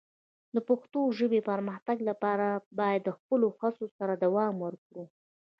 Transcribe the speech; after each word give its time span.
د 0.55 0.57
پښتو 0.67 0.99
ژبې 1.17 1.39
پرمختګ 1.49 1.97
ته 2.21 2.39
باید 2.79 3.01
د 3.03 3.09
خپلو 3.17 3.47
هڅو 3.59 3.85
سره 3.97 4.13
دوام 4.23 4.53
ورکړو. 4.65 5.03